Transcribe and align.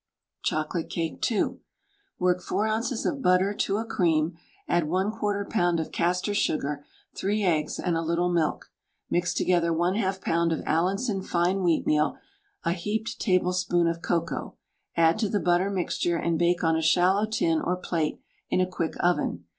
CHOCOLATE 0.41 0.89
CAKE 0.89 1.21
(2). 1.21 1.59
Work 2.17 2.41
4 2.41 2.67
oz. 2.67 3.05
of 3.05 3.21
butter 3.21 3.53
to 3.53 3.77
a 3.77 3.85
cream, 3.85 4.35
add 4.67 4.81
a 4.81 4.85
1/4 4.87 5.47
lb. 5.47 5.79
of 5.79 5.91
castor 5.91 6.33
sugar, 6.33 6.83
3 7.15 7.43
eggs, 7.43 7.77
and 7.77 7.95
a 7.95 8.01
little 8.01 8.31
milk. 8.33 8.71
Mix 9.11 9.31
together 9.31 9.71
1/2 9.71 10.19
lb. 10.19 10.53
of 10.57 10.63
Allinson 10.65 11.21
fine 11.21 11.57
wheatmeal, 11.59 12.17
a 12.63 12.71
heaped 12.71 13.19
tablespoonful 13.19 13.91
of 13.91 14.01
cocoa. 14.01 14.55
Add 14.97 15.19
to 15.19 15.29
the 15.29 15.39
butter 15.39 15.69
mixture, 15.69 16.17
and 16.17 16.39
bake 16.39 16.63
on 16.63 16.75
a 16.75 16.81
shallow 16.81 17.27
tin 17.27 17.61
or 17.63 17.77
plate 17.77 18.19
in 18.49 18.59
a 18.59 18.65
quick 18.65 18.93
oven. 19.01 19.45